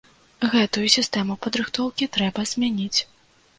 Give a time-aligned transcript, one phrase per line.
[0.53, 2.99] Гэтую сістэму падрыхтоўкі трэба змяніць.